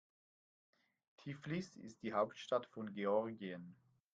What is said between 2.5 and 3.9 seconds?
von Georgien.